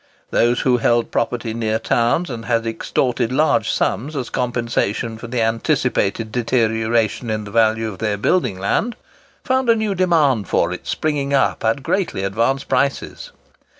[0.31, 5.43] Those who held property near towns, and had extorted large sums as compensation for the
[5.43, 8.95] anticipated deterioration in the value of their building land,
[9.43, 13.31] found a new demand for it springing up at greatly advanced prices.